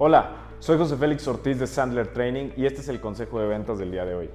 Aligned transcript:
Hola, 0.00 0.52
soy 0.60 0.78
José 0.78 0.96
Félix 0.96 1.26
Ortiz 1.26 1.58
de 1.58 1.66
Sandler 1.66 2.12
Training 2.12 2.50
y 2.56 2.66
este 2.66 2.82
es 2.82 2.88
el 2.88 3.00
consejo 3.00 3.40
de 3.40 3.48
ventas 3.48 3.80
del 3.80 3.90
día 3.90 4.04
de 4.04 4.14
hoy. 4.14 4.30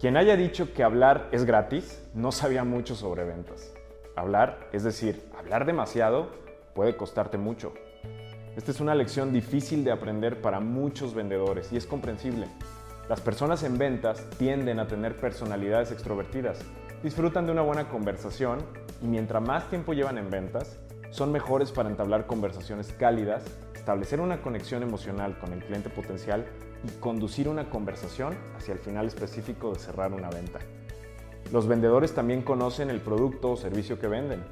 Quien 0.00 0.16
haya 0.16 0.36
dicho 0.36 0.72
que 0.72 0.82
hablar 0.82 1.28
es 1.32 1.44
gratis 1.44 2.02
no 2.14 2.32
sabía 2.32 2.64
mucho 2.64 2.94
sobre 2.94 3.24
ventas. 3.24 3.74
Hablar, 4.16 4.70
es 4.72 4.82
decir, 4.82 5.28
hablar 5.38 5.66
demasiado, 5.66 6.30
puede 6.74 6.96
costarte 6.96 7.36
mucho. 7.36 7.74
Esta 8.56 8.70
es 8.70 8.80
una 8.80 8.94
lección 8.94 9.34
difícil 9.34 9.84
de 9.84 9.92
aprender 9.92 10.40
para 10.40 10.60
muchos 10.60 11.12
vendedores 11.12 11.70
y 11.74 11.76
es 11.76 11.84
comprensible. 11.84 12.46
Las 13.06 13.20
personas 13.20 13.62
en 13.64 13.76
ventas 13.76 14.30
tienden 14.38 14.80
a 14.80 14.88
tener 14.88 15.14
personalidades 15.14 15.92
extrovertidas, 15.92 16.58
disfrutan 17.02 17.44
de 17.44 17.52
una 17.52 17.60
buena 17.60 17.90
conversación 17.90 18.60
y 19.02 19.08
mientras 19.08 19.42
más 19.42 19.68
tiempo 19.68 19.92
llevan 19.92 20.16
en 20.16 20.30
ventas, 20.30 20.78
son 21.10 21.32
mejores 21.32 21.70
para 21.70 21.90
entablar 21.90 22.26
conversaciones 22.26 22.94
cálidas, 22.98 23.44
establecer 23.80 24.20
una 24.20 24.42
conexión 24.42 24.82
emocional 24.82 25.38
con 25.38 25.54
el 25.54 25.64
cliente 25.64 25.88
potencial 25.88 26.44
y 26.86 27.00
conducir 27.00 27.48
una 27.48 27.70
conversación 27.70 28.36
hacia 28.56 28.74
el 28.74 28.78
final 28.78 29.06
específico 29.06 29.72
de 29.72 29.78
cerrar 29.78 30.12
una 30.12 30.28
venta. 30.28 30.58
Los 31.50 31.66
vendedores 31.66 32.14
también 32.14 32.42
conocen 32.42 32.90
el 32.90 33.00
producto 33.00 33.52
o 33.52 33.56
servicio 33.56 33.98
que 33.98 34.06
venden. 34.06 34.44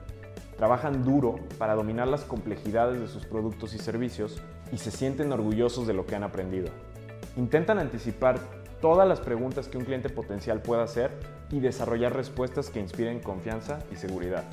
Trabajan 0.57 1.05
duro 1.05 1.37
para 1.59 1.75
dominar 1.75 2.09
las 2.09 2.25
complejidades 2.25 3.01
de 3.01 3.07
sus 3.07 3.27
productos 3.27 3.75
y 3.75 3.79
servicios 3.79 4.41
y 4.73 4.79
se 4.79 4.91
sienten 4.91 5.31
orgullosos 5.31 5.87
de 5.87 5.93
lo 5.93 6.07
que 6.07 6.17
han 6.17 6.25
aprendido. 6.25 6.71
Intentan 7.37 7.79
anticipar 7.79 8.41
todas 8.81 9.07
las 9.07 9.21
preguntas 9.21 9.69
que 9.69 9.77
un 9.77 9.85
cliente 9.85 10.09
potencial 10.09 10.63
pueda 10.63 10.85
hacer 10.85 11.11
y 11.51 11.61
desarrollar 11.61 12.17
respuestas 12.17 12.71
que 12.71 12.81
inspiren 12.81 13.21
confianza 13.21 13.81
y 13.93 13.97
seguridad. 13.97 14.45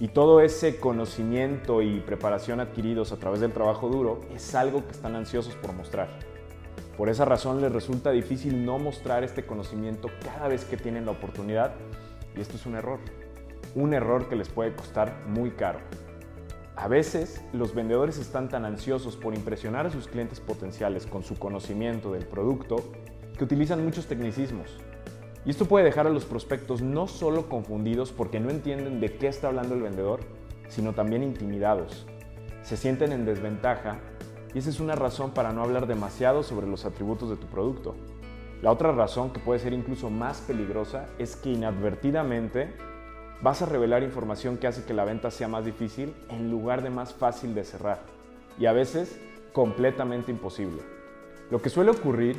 Y 0.00 0.08
todo 0.08 0.40
ese 0.40 0.78
conocimiento 0.78 1.82
y 1.82 1.98
preparación 1.98 2.60
adquiridos 2.60 3.10
a 3.10 3.16
través 3.16 3.40
del 3.40 3.52
trabajo 3.52 3.88
duro 3.88 4.20
es 4.32 4.54
algo 4.54 4.86
que 4.86 4.92
están 4.92 5.16
ansiosos 5.16 5.56
por 5.56 5.72
mostrar. 5.72 6.08
Por 6.96 7.08
esa 7.08 7.24
razón 7.24 7.60
les 7.60 7.72
resulta 7.72 8.12
difícil 8.12 8.64
no 8.64 8.78
mostrar 8.78 9.24
este 9.24 9.44
conocimiento 9.44 10.08
cada 10.22 10.46
vez 10.46 10.64
que 10.64 10.76
tienen 10.76 11.04
la 11.04 11.12
oportunidad 11.12 11.74
y 12.36 12.40
esto 12.40 12.56
es 12.56 12.64
un 12.64 12.76
error. 12.76 13.00
Un 13.74 13.92
error 13.92 14.28
que 14.28 14.36
les 14.36 14.48
puede 14.48 14.72
costar 14.74 15.24
muy 15.26 15.50
caro. 15.50 15.80
A 16.76 16.86
veces 16.86 17.42
los 17.52 17.74
vendedores 17.74 18.18
están 18.18 18.48
tan 18.48 18.64
ansiosos 18.64 19.16
por 19.16 19.34
impresionar 19.34 19.86
a 19.86 19.90
sus 19.90 20.06
clientes 20.06 20.38
potenciales 20.38 21.06
con 21.06 21.24
su 21.24 21.36
conocimiento 21.36 22.12
del 22.12 22.24
producto 22.24 22.76
que 23.36 23.42
utilizan 23.42 23.84
muchos 23.84 24.06
tecnicismos. 24.06 24.78
Y 25.48 25.50
esto 25.50 25.64
puede 25.64 25.86
dejar 25.86 26.06
a 26.06 26.10
los 26.10 26.26
prospectos 26.26 26.82
no 26.82 27.06
solo 27.06 27.48
confundidos 27.48 28.12
porque 28.12 28.38
no 28.38 28.50
entienden 28.50 29.00
de 29.00 29.16
qué 29.16 29.28
está 29.28 29.48
hablando 29.48 29.74
el 29.74 29.80
vendedor, 29.80 30.20
sino 30.68 30.92
también 30.92 31.22
intimidados. 31.22 32.04
Se 32.60 32.76
sienten 32.76 33.12
en 33.12 33.24
desventaja 33.24 33.98
y 34.52 34.58
esa 34.58 34.68
es 34.68 34.78
una 34.78 34.94
razón 34.94 35.30
para 35.30 35.54
no 35.54 35.62
hablar 35.62 35.86
demasiado 35.86 36.42
sobre 36.42 36.66
los 36.66 36.84
atributos 36.84 37.30
de 37.30 37.36
tu 37.36 37.46
producto. 37.46 37.94
La 38.60 38.70
otra 38.70 38.92
razón, 38.92 39.32
que 39.32 39.40
puede 39.40 39.58
ser 39.58 39.72
incluso 39.72 40.10
más 40.10 40.42
peligrosa, 40.42 41.06
es 41.18 41.34
que 41.34 41.48
inadvertidamente 41.48 42.68
vas 43.40 43.62
a 43.62 43.66
revelar 43.66 44.02
información 44.02 44.58
que 44.58 44.66
hace 44.66 44.84
que 44.84 44.92
la 44.92 45.06
venta 45.06 45.30
sea 45.30 45.48
más 45.48 45.64
difícil 45.64 46.14
en 46.28 46.50
lugar 46.50 46.82
de 46.82 46.90
más 46.90 47.14
fácil 47.14 47.54
de 47.54 47.64
cerrar 47.64 48.02
y 48.58 48.66
a 48.66 48.72
veces 48.72 49.18
completamente 49.54 50.30
imposible. 50.30 50.82
Lo 51.50 51.62
que 51.62 51.70
suele 51.70 51.90
ocurrir 51.90 52.36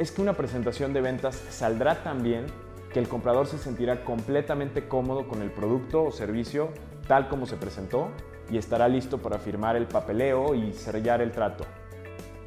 es 0.00 0.10
que 0.10 0.22
una 0.22 0.32
presentación 0.32 0.94
de 0.94 1.02
ventas 1.02 1.36
saldrá 1.50 2.02
tan 2.02 2.22
bien 2.22 2.46
que 2.90 2.98
el 2.98 3.06
comprador 3.06 3.46
se 3.46 3.58
sentirá 3.58 4.02
completamente 4.02 4.88
cómodo 4.88 5.28
con 5.28 5.42
el 5.42 5.50
producto 5.50 6.02
o 6.02 6.10
servicio 6.10 6.70
tal 7.06 7.28
como 7.28 7.44
se 7.44 7.58
presentó 7.58 8.08
y 8.50 8.56
estará 8.56 8.88
listo 8.88 9.18
para 9.18 9.38
firmar 9.38 9.76
el 9.76 9.86
papeleo 9.86 10.54
y 10.54 10.72
sellar 10.72 11.20
el 11.20 11.32
trato. 11.32 11.66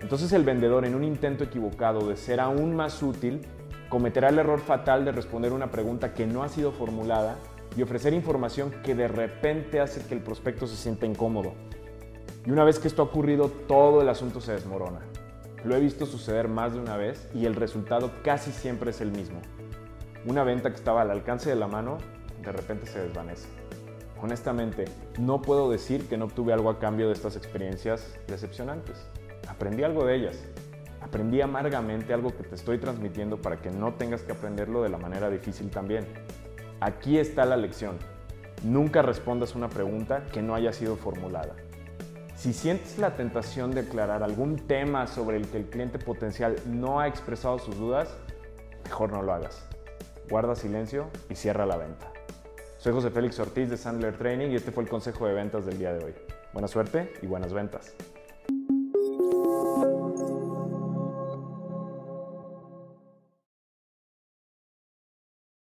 Entonces 0.02 0.34
el 0.34 0.44
vendedor 0.44 0.84
en 0.84 0.96
un 0.96 1.04
intento 1.04 1.44
equivocado 1.44 2.08
de 2.08 2.18
ser 2.18 2.40
aún 2.40 2.76
más 2.76 3.04
útil 3.04 3.42
cometerá 3.88 4.30
el 4.30 4.40
error 4.40 4.60
fatal 4.60 5.06
de 5.06 5.12
responder 5.12 5.54
una 5.54 5.70
pregunta 5.70 6.16
que 6.16 6.26
no 6.26 6.42
ha 6.42 6.50
sido 6.50 6.72
formulada 6.72 7.38
y 7.78 7.84
ofrecer 7.84 8.14
información 8.14 8.74
que 8.84 8.96
de 8.96 9.08
repente 9.08 9.80
hace 9.80 10.04
que 10.08 10.16
el 10.16 10.22
prospecto 10.22 10.66
se 10.66 10.76
sienta 10.76 11.06
incómodo. 11.06 11.54
Y 12.48 12.50
una 12.50 12.64
vez 12.64 12.80
que 12.80 12.88
esto 12.88 13.04
ha 13.04 13.06
ocurrido, 13.06 13.50
todo 13.68 14.02
el 14.02 14.10
asunto 14.10 14.42
se 14.42 14.54
desmorona. 14.54 15.13
Lo 15.66 15.76
he 15.76 15.80
visto 15.80 16.06
suceder 16.06 16.50
más 16.50 16.74
de 16.74 16.80
una 16.80 16.98
vez 16.98 17.30
y 17.34 17.46
el 17.46 17.56
resultado 17.56 18.12
casi 18.22 18.52
siempre 18.52 18.92
es 18.92 19.00
el 19.00 19.12
mismo. 19.12 19.40
Una 20.26 20.44
venta 20.44 20.70
que 20.70 20.76
estaba 20.76 21.02
al 21.02 21.12
alcance 21.12 21.50
de 21.50 21.56
la 21.56 21.68
mano, 21.68 22.00
de 22.42 22.52
repente 22.52 22.86
se 22.86 23.00
desvanece. 23.00 23.48
Honestamente, 24.22 24.86
no 25.20 25.42
puedo 25.42 25.72
decir 25.72 26.08
que 26.10 26.18
no 26.18 26.26
obtuve 26.26 26.52
algo 26.52 26.70
a 26.70 26.80
cambio 26.80 27.08
de 27.08 27.14
estas 27.14 27.38
experiencias 27.38 28.14
decepcionantes. 28.28 29.08
Aprendí 29.48 29.84
algo 29.84 30.06
de 30.06 30.16
ellas. 30.16 30.38
Aprendí 31.02 31.40
amargamente 31.40 32.14
algo 32.14 32.36
que 32.36 32.44
te 32.44 32.56
estoy 32.56 32.78
transmitiendo 32.78 33.42
para 33.42 33.62
que 33.62 33.70
no 33.70 33.94
tengas 33.94 34.22
que 34.22 34.34
aprenderlo 34.34 34.84
de 34.84 34.90
la 34.90 34.98
manera 34.98 35.30
difícil 35.30 35.70
también. 35.70 36.06
Aquí 36.82 37.18
está 37.18 37.46
la 37.46 37.56
lección. 37.56 37.98
Nunca 38.64 39.02
respondas 39.02 39.56
una 39.56 39.70
pregunta 39.70 40.26
que 40.34 40.42
no 40.42 40.56
haya 40.56 40.74
sido 40.74 40.98
formulada. 40.98 41.56
Si 42.36 42.52
sientes 42.52 42.98
la 42.98 43.16
tentación 43.16 43.72
de 43.72 43.82
aclarar 43.82 44.24
algún 44.24 44.58
tema 44.58 45.08
sobre 45.08 45.38
el 45.38 45.48
que 45.48 45.58
el 45.58 45.70
cliente 45.70 46.00
potencial 46.00 46.56
no 46.66 47.00
ha 47.00 47.08
expresado 47.08 47.60
sus 47.60 47.78
dudas, 47.78 48.10
mejor 48.84 49.12
no 49.12 49.22
lo 49.22 49.34
hagas. 49.34 49.66
Guarda 50.30 50.56
silencio 50.56 51.10
y 51.30 51.36
cierra 51.36 51.66
la 51.66 51.78
venta. 51.78 52.12
Soy 52.78 52.92
José 52.92 53.12
Félix 53.12 53.40
Ortiz 53.40 53.70
de 53.70 53.78
Sandler 53.78 54.18
Training 54.18 54.50
y 54.50 54.56
este 54.56 54.72
fue 54.72 54.84
el 54.84 54.90
consejo 54.90 55.28
de 55.28 55.34
ventas 55.34 55.66
del 55.66 55.78
día 55.78 55.94
de 55.94 56.04
hoy. 56.04 56.14
Buena 56.52 56.68
suerte 56.68 57.14
y 57.22 57.28
buenas 57.28 57.54
ventas. 57.54 57.94